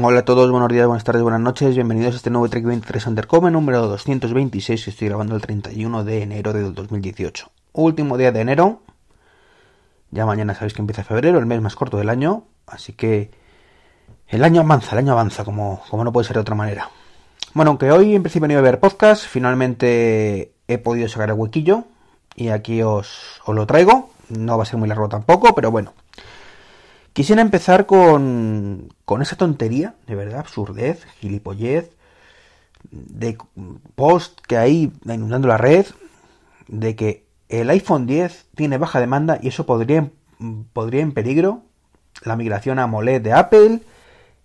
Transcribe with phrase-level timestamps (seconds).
[0.00, 3.04] Hola a todos, buenos días, buenas tardes, buenas noches, bienvenidos a este nuevo Trek 23
[3.08, 7.50] Undercover número 226 que estoy grabando el 31 de enero del 2018.
[7.72, 8.82] Último día de enero,
[10.12, 13.32] ya mañana sabéis que empieza febrero, el mes más corto del año, así que
[14.28, 16.90] el año avanza, el año avanza, como, como no puede ser de otra manera.
[17.54, 21.34] Bueno, aunque hoy en principio no iba a ver podcast, finalmente he podido sacar el
[21.34, 21.86] huequillo
[22.36, 24.10] y aquí os, os lo traigo.
[24.28, 25.92] No va a ser muy largo tampoco, pero bueno.
[27.18, 31.90] Quisiera empezar con, esa tontería, de verdad, absurdez, gilipollez,
[32.92, 33.36] de
[33.96, 35.86] post que hay inundando la red,
[36.68, 40.08] de que el iPhone 10 tiene baja demanda y eso podría,
[40.72, 41.62] podría en peligro
[42.22, 43.80] la migración a AMOLED de Apple,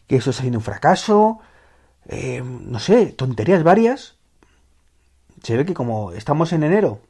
[0.07, 1.41] que eso está siendo un fracaso,
[2.07, 4.15] eh, no sé, tonterías varias.
[5.43, 7.01] Se ve que como estamos en enero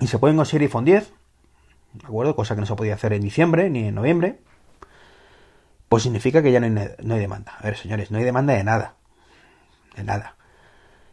[0.00, 1.10] y se pueden conseguir iPhone 10,
[1.94, 2.36] ¿de acuerdo?
[2.36, 4.40] Cosa que no se podía hacer en diciembre ni en noviembre,
[5.88, 7.52] pues significa que ya no hay, no hay, demanda.
[7.58, 8.94] A ver, señores, no hay demanda de nada.
[9.96, 10.36] De nada.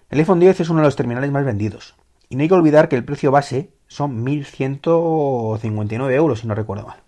[0.10, 1.96] El iPhone 10 es uno de los terminales más vendidos.
[2.30, 6.88] Y no hay que olvidar que el precio base son 1.159 euros, si no recuerdo
[6.88, 7.00] mal.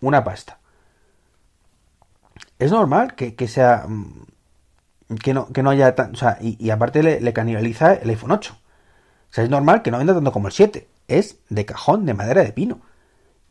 [0.00, 0.58] Una pasta.
[2.58, 3.84] Es normal que, que sea...
[3.86, 4.26] mm,
[5.22, 5.94] Que no, que no haya...
[5.94, 8.54] Tan, o sea, y, aparte le, le, canibaliza el iPhone 8.
[8.54, 10.88] O sea, es normal que no venda tanto como el 7.
[11.08, 12.80] Es de cajón, de madera de pino.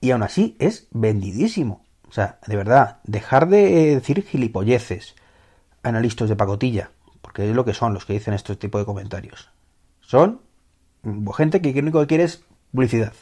[0.02, 1.85] Y aún así es vendidísimo.
[2.10, 5.16] O sea, de verdad, dejar de decir gilipolleces,
[5.84, 9.50] analistas de pacotilla, porque es lo que son los que dicen este tipo de comentarios.
[10.02, 10.42] Son
[11.36, 13.14] gente que lo único que quiere es publicidad.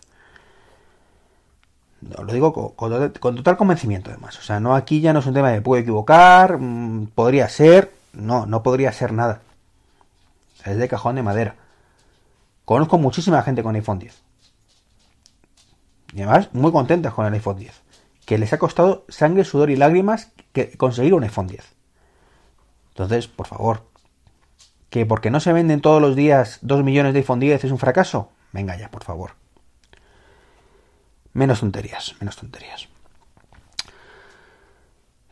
[2.02, 4.38] No, lo digo con, total convencimiento, además.
[4.38, 7.94] O sea, no aquí ya no es un tema de puedo equivocar, mmm, podría ser,
[8.12, 9.42] no, no podría ser nada.
[10.66, 11.56] Es de cajón de madera.
[12.66, 14.22] Conozco muchísima gente con iPhone 10.
[16.14, 17.83] Y además, muy contentas con el iPhone 10
[18.25, 21.63] que les ha costado sangre, sudor y lágrimas que conseguir un iPhone 10.
[22.89, 23.83] Entonces, por favor,
[24.89, 27.79] que porque no se venden todos los días 2 millones de iPhone 10 es un
[27.79, 28.29] fracaso.
[28.51, 29.31] Venga ya, por favor.
[31.33, 32.88] Menos tonterías, menos tonterías.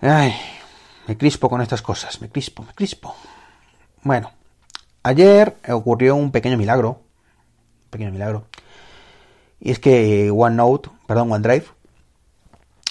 [0.01, 0.34] Ay,
[1.07, 3.16] me crispo con estas cosas, me crispo, me crispo.
[4.01, 4.31] Bueno,
[5.03, 7.03] ayer ocurrió un pequeño milagro,
[7.84, 8.47] un pequeño milagro.
[9.59, 11.66] Y es que OneNote, perdón, OneDrive,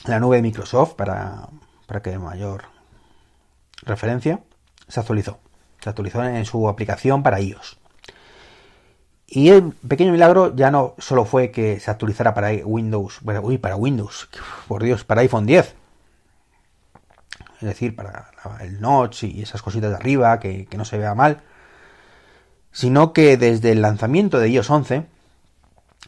[0.04, 1.48] la nube de Microsoft, para,
[1.86, 2.64] para que mayor
[3.82, 4.40] referencia,
[4.88, 5.38] se actualizó.
[5.80, 7.78] Se actualizó en su aplicación para iOS.
[9.26, 13.58] Y el pequeño milagro ya no solo fue que se actualizara para Windows, bueno, uy,
[13.58, 14.28] para Windows,
[14.66, 15.76] por Dios, para iPhone 10.
[17.60, 21.14] Es decir, para el notch y esas cositas de arriba, que, que no se vea
[21.14, 21.42] mal.
[22.72, 25.06] Sino que desde el lanzamiento de iOS 11,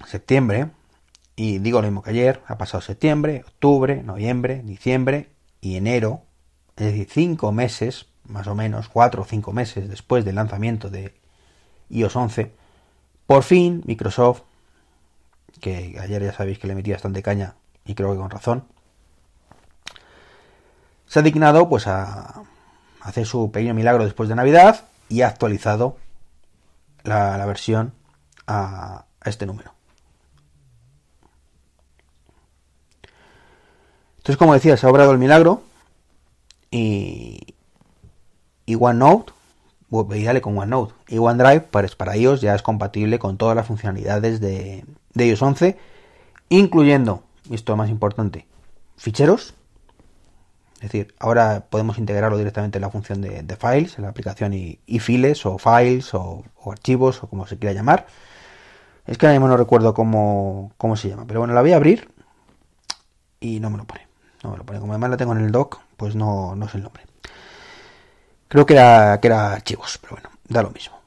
[0.06, 0.70] septiembre,
[1.36, 6.22] y digo lo mismo que ayer, ha pasado septiembre, octubre, noviembre, diciembre y enero,
[6.76, 11.14] es decir, cinco meses, más o menos, cuatro o cinco meses después del lanzamiento de
[11.90, 12.52] iOS 11,
[13.26, 14.42] por fin Microsoft,
[15.60, 17.54] que ayer ya sabéis que le metí bastante caña
[17.84, 18.64] y creo que con razón,
[21.06, 22.42] se ha dignado pues a
[23.00, 25.98] hacer su pequeño milagro después de Navidad y ha actualizado
[27.02, 27.92] la, versión
[28.46, 29.74] a este número.
[34.22, 35.62] Entonces, como decía, se ha obrado el milagro
[36.70, 37.56] y,
[38.66, 39.32] y OneNote,
[40.14, 43.66] y dale con OneNote, y OneDrive para, para iOS ya es compatible con todas las
[43.66, 44.84] funcionalidades de,
[45.14, 45.76] de iOS 11,
[46.50, 48.46] incluyendo, esto es más importante,
[48.96, 49.54] ficheros.
[50.76, 54.52] Es decir, ahora podemos integrarlo directamente en la función de, de files, en la aplicación
[54.54, 58.06] y, y files, o files, o, o, archivos, o como se quiera llamar.
[59.04, 61.76] Es que ahora mismo no recuerdo cómo, cómo se llama, pero bueno, la voy a
[61.76, 62.08] abrir
[63.40, 64.11] y no me lo pone.
[64.42, 64.80] No me lo pone.
[64.80, 67.04] Como además la tengo en el doc, pues no, no sé el nombre.
[68.48, 70.98] Creo que era, que era archivos, pero bueno, da lo mismo.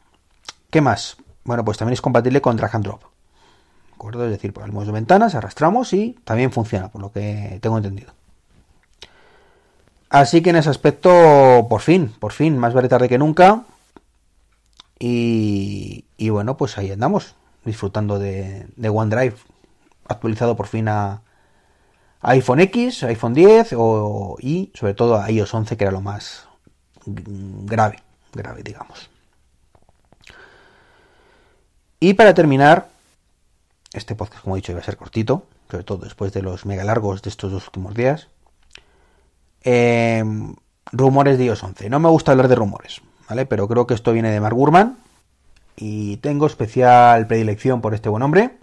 [0.69, 1.18] ¿Qué más?
[1.44, 3.01] Bueno, pues también es compatible con drag and drop.
[3.01, 4.25] ¿De acuerdo?
[4.25, 8.13] Es decir, ponemos de ventanas, arrastramos y también funciona, por lo que tengo entendido.
[10.09, 13.63] Así que en ese aspecto, por fin, por fin, más vale tarde que nunca.
[14.98, 19.36] Y, y bueno, pues ahí andamos, disfrutando de, de OneDrive,
[20.07, 21.21] actualizado por fin a,
[22.27, 26.48] iPhone X, iPhone 10 o, y sobre todo a iOS 11 que era lo más
[27.06, 28.01] grave,
[28.33, 29.10] grave digamos.
[32.00, 32.89] Y para terminar,
[33.94, 36.83] este podcast como he dicho iba a ser cortito, sobre todo después de los mega
[36.83, 38.27] largos de estos dos últimos días.
[39.63, 40.24] Eh,
[40.92, 41.89] rumores de iOS 11.
[41.89, 43.45] No me gusta hablar de rumores, ¿vale?
[43.45, 44.98] Pero creo que esto viene de Mark Gurman
[45.75, 48.57] y tengo especial predilección por este buen hombre,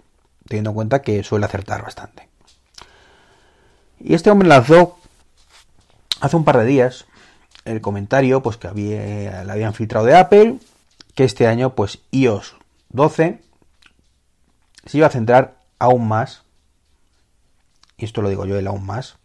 [0.47, 2.32] teniendo en cuenta que suele acertar bastante.
[4.03, 4.99] Y este hombre lanzó
[6.19, 7.05] hace un par de días
[7.63, 10.59] el comentario pues que había, le habían filtrado de Apple
[11.15, 12.57] que este año pues iOS
[12.89, 13.41] 12
[14.85, 16.43] se iba a centrar aún más
[17.97, 19.15] y esto lo digo yo el aún más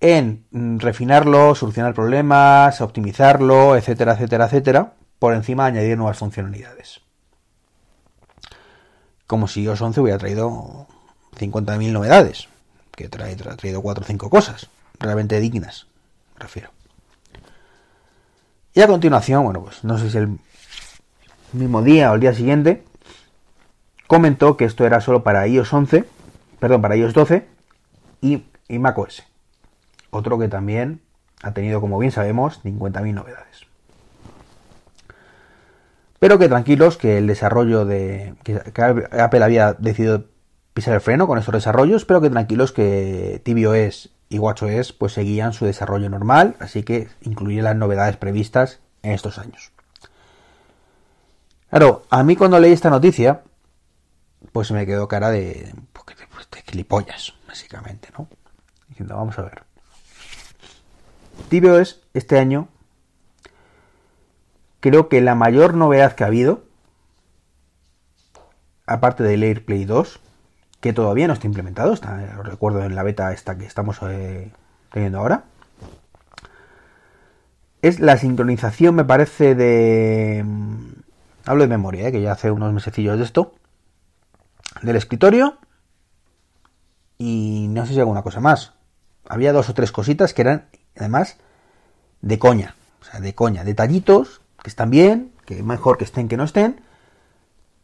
[0.00, 0.44] en
[0.80, 7.00] refinarlo, solucionar problemas, optimizarlo, etcétera, etcétera, etcétera, por encima de añadir nuevas funcionalidades.
[9.26, 10.86] Como si iOS 11 hubiera traído
[11.38, 12.48] 50.000 novedades,
[12.94, 14.68] que trae, ha traído 4 o 5 cosas,
[14.98, 15.86] realmente dignas,
[16.34, 16.70] me refiero.
[18.72, 20.38] Y a continuación, bueno, pues no sé si el
[21.52, 22.82] mismo día o el día siguiente,
[24.06, 26.04] comentó que esto era solo para iOS 11,
[26.58, 27.46] perdón, para iOS 12
[28.20, 29.22] y, y macOS.
[30.10, 31.00] Otro que también
[31.42, 33.66] ha tenido, como bien sabemos, 50.000 novedades.
[36.18, 38.34] Pero que tranquilos, que el desarrollo de.
[38.44, 38.62] que
[39.20, 40.24] Apple había decidido
[40.74, 45.52] pisar el freno con estos desarrollos, pero que tranquilos que tvOS y WatchOS pues seguían
[45.52, 49.70] su desarrollo normal, así que incluye las novedades previstas en estos años.
[51.70, 53.42] Claro, a mí cuando leí esta noticia,
[54.52, 58.28] pues me quedó cara de, pues, de gilipollas, básicamente, ¿no?
[58.88, 59.62] Diciendo, vamos a ver.
[61.48, 62.68] tvOS este año,
[64.80, 66.64] creo que la mayor novedad que ha habido,
[68.86, 70.20] aparte del AirPlay 2,
[70.84, 74.52] que todavía no está implementado, está, lo recuerdo en la beta esta que estamos eh,
[74.92, 75.44] teniendo ahora.
[77.80, 80.44] Es la sincronización, me parece, de...
[80.44, 80.92] Mm,
[81.46, 83.54] hablo de memoria, eh, que ya hace unos mesecillos de esto.
[84.82, 85.56] Del escritorio.
[87.16, 88.74] Y no sé si alguna cosa más.
[89.26, 90.66] Había dos o tres cositas que eran,
[90.98, 91.38] además,
[92.20, 92.74] de coña.
[93.00, 93.64] O sea, de coña.
[93.64, 96.82] Detallitos que están bien, que mejor que estén que no estén,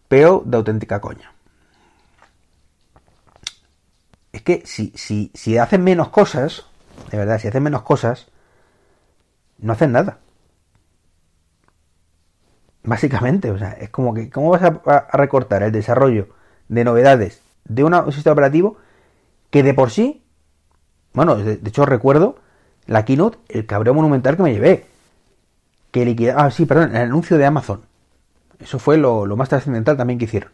[0.08, 1.32] pero de auténtica coña
[4.40, 6.64] es que si, si, si hacen menos cosas,
[7.10, 8.28] de verdad, si hacen menos cosas,
[9.58, 10.18] no hacen nada.
[12.82, 16.28] Básicamente, o sea, es como que, ¿cómo vas a, recortar el desarrollo
[16.68, 18.78] de novedades de un sistema operativo
[19.50, 20.24] que de por sí,
[21.12, 22.36] bueno, de, hecho recuerdo
[22.86, 24.86] la keynote, el cabreo monumental que me llevé.
[25.90, 27.82] Que liquida, ah, sí, perdón, el anuncio de Amazon.
[28.58, 30.52] Eso fue lo, lo más trascendental también que hicieron.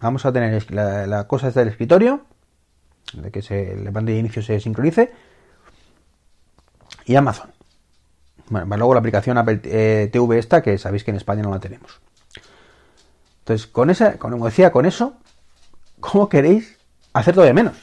[0.00, 2.24] Vamos a tener la, la cosa del escritorio,
[3.12, 5.12] de que se, el band de inicio se sincronice,
[7.04, 7.50] y Amazon.
[8.50, 11.60] Bueno, luego la aplicación Apple eh, TV esta, que sabéis que en España no la
[11.60, 12.00] tenemos.
[13.40, 15.14] Entonces, con esa, como decía, con eso,
[16.00, 16.78] ¿cómo queréis
[17.12, 17.76] hacer todavía menos?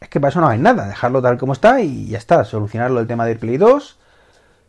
[0.00, 3.00] Es que para eso no hay nada, dejarlo tal como está y ya está, solucionarlo
[3.00, 3.98] el tema del Play 2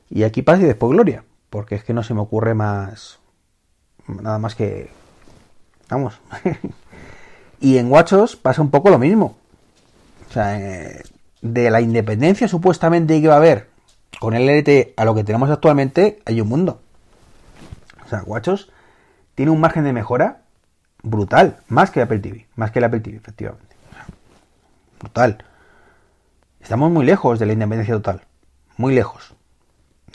[0.10, 3.20] y aquí paz y después gloria, porque es que no se me ocurre más
[4.08, 4.90] nada más que
[5.90, 6.20] vamos
[7.62, 9.38] Y en Guachos pasa un poco lo mismo.
[10.32, 11.04] O sea, eh,
[11.42, 13.68] de la independencia supuestamente que va a haber
[14.18, 16.82] con el LT a lo que tenemos actualmente, hay un mundo.
[18.06, 18.72] O sea, Guachos
[19.36, 20.44] tiene un margen de mejora
[21.04, 23.76] brutal, más que Apple TV, más que el Apple TV, efectivamente.
[25.02, 25.44] brutal.
[26.62, 28.22] Estamos muy lejos de la independencia total,
[28.78, 29.34] muy lejos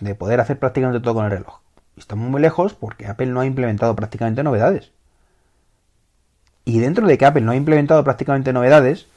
[0.00, 1.60] de poder hacer prácticamente todo con el reloj.
[1.98, 4.92] Estamos muy lejos porque Apple no ha implementado prácticamente novedades.
[6.64, 9.08] Y dentro de que Apple no ha implementado prácticamente novedades,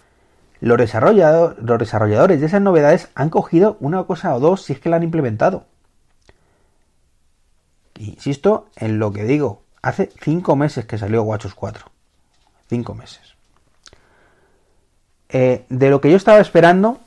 [0.61, 4.97] los, desarrolladores de esas novedades han cogido una cosa o dos si es que la
[4.97, 5.65] han implementado.
[7.97, 11.85] Insisto en lo que digo, hace cinco meses que salió WatchOS 4.
[12.69, 13.35] Cinco meses.
[15.29, 16.99] Eh, de lo que yo estaba esperando,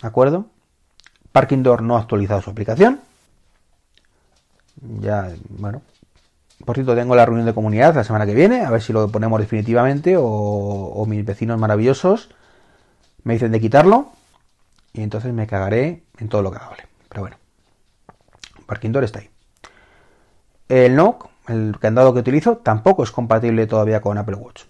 [0.00, 0.46] ¿de acuerdo?
[1.32, 3.00] Parking Door no ha actualizado su aplicación.
[5.00, 5.82] Ya, bueno,
[6.64, 9.08] por cierto, tengo la reunión de comunidad la semana que viene, a ver si lo
[9.08, 12.30] ponemos definitivamente o, mis vecinos maravillosos
[13.24, 14.10] me dicen de quitarlo
[14.92, 16.86] y entonces me cagaré en todo lo que hable.
[17.08, 17.36] Pero bueno,
[18.66, 19.30] Parking Door está ahí.
[20.68, 24.64] El NOC, el candado que utilizo, tampoco es compatible todavía con Apple Watch.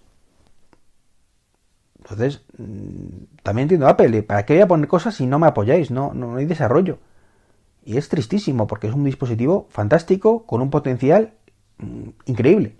[1.99, 5.89] Entonces, mm, también entiendo Apple, ¿para qué voy a poner cosas si no me apoyáis?
[5.91, 6.99] No, no hay desarrollo.
[7.85, 11.33] Y es tristísimo porque es un dispositivo fantástico, con un potencial
[11.77, 12.75] Mm, increíble.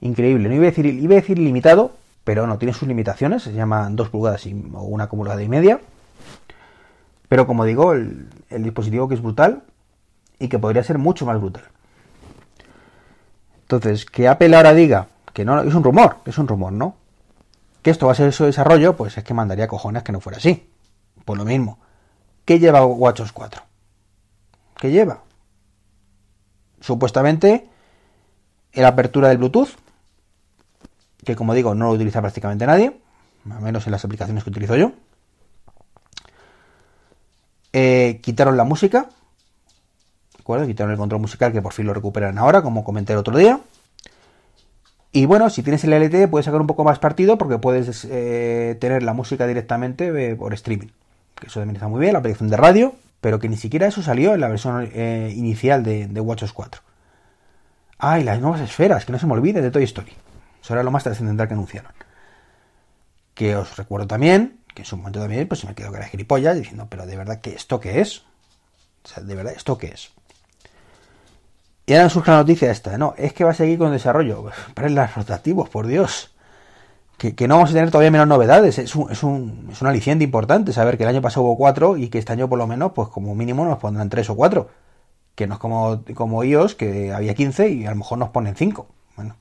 [0.00, 0.48] Increíble.
[0.48, 1.92] No iba a decir, iba a decir limitado,
[2.28, 3.44] pero no, tiene sus limitaciones.
[3.44, 5.80] Se llaman 2 pulgadas y, o una acumulada y media.
[7.26, 9.62] Pero como digo, el, dispositivo que es brutal
[10.38, 11.64] y que podría ser mucho más brutal.
[13.62, 16.96] Entonces, que Apple ahora diga que no, es un rumor, es un rumor, ¿no?
[17.80, 20.36] Que esto va a ser su desarrollo, pues es que mandaría cojones que no fuera
[20.36, 20.68] así.
[21.24, 21.78] Por lo mismo.
[22.44, 23.62] ¿Qué lleva WatchOS 4?
[24.78, 25.22] ¿Qué lleva?
[26.82, 27.70] Supuestamente
[28.74, 29.70] la apertura del Bluetooth,
[31.28, 32.98] que como digo no lo utiliza prácticamente nadie,
[33.50, 34.92] al menos en las aplicaciones que utilizo yo.
[37.74, 39.10] Eh, quitaron la música.
[40.32, 40.66] ¿De acuerdo?
[40.66, 43.60] Quitaron el control musical que por fin lo recuperan ahora, como comenté el otro día.
[45.12, 48.78] Y bueno, si tienes el LTE puedes sacar un poco más partido porque puedes eh,
[48.80, 50.88] tener la música directamente eh, por streaming.
[51.34, 54.02] Que eso también está muy bien, la aplicación de radio, pero que ni siquiera eso
[54.02, 56.80] salió en la versión inicial de, de WatchOS 4.
[57.98, 60.12] Ah, y las nuevas esferas, que no se me olvide de Toy Story.
[60.62, 61.92] Eso era lo más trascendental que anunciaron.
[63.34, 66.56] Que os recuerdo también, que en su momento también, pues me quedó que era gilipollas,
[66.56, 68.22] diciendo, pero de verdad, que ¿esto qué es?
[69.04, 70.10] O sea, de verdad, ¿esto qué es?
[71.86, 74.50] Y ahora surge la noticia esta, no, es que va a seguir con desarrollo.
[74.74, 76.34] Para los rotativos, por Dios.
[77.16, 78.78] Que, no vamos a tener todavía menos novedades.
[78.78, 81.96] Es un, es, un, es un aliciente importante saber que el año pasado hubo cuatro
[81.96, 84.68] y que este año por lo menos, pues como mínimo nos pondrán tres o cuatro
[85.38, 88.56] que no es como, como iOS, que había 15 y a lo mejor nos ponen
[88.56, 88.88] 5.
[89.14, 89.36] Bueno.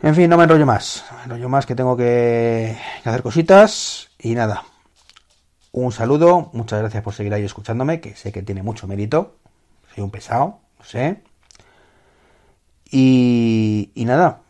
[0.00, 1.04] En fin, no me enrollo más.
[1.16, 4.10] Me enrollo más que tengo que, hacer cositas.
[4.18, 4.62] Y nada.
[5.72, 6.50] Un saludo.
[6.52, 9.36] Muchas gracias por seguir ahí escuchándome, que sé que tiene mucho mérito.
[9.92, 11.22] Soy un pesado, no sé.
[12.90, 14.42] Y, nada.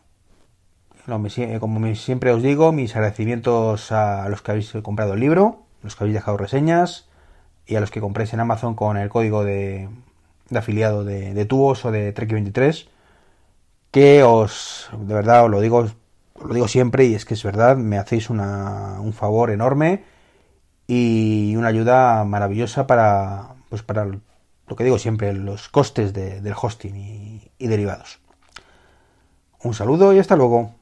[1.07, 6.03] Como siempre os digo, mis agradecimientos a los que habéis comprado el libro, los que
[6.03, 7.09] habéis dejado reseñas,
[7.65, 9.89] y a los que compréis en Amazon con el código de,
[10.53, 12.87] afiliado de, de Tubos o de Trek23,
[13.91, 15.87] que os, de verdad, os lo digo,
[16.43, 20.03] lo digo siempre y es que es verdad, me hacéis un favor enorme
[20.87, 26.95] y una ayuda maravillosa para, pues para lo que digo siempre, los costes del hosting
[27.57, 28.19] y derivados.
[29.61, 30.78] Un saludo y hasta luego.